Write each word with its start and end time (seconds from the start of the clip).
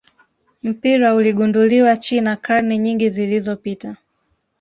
mpira 0.63 1.15
uligunduliwa 1.15 1.97
China 1.97 2.35
karne 2.35 2.77
nyingi 2.77 3.09
zilizopita 3.09 3.95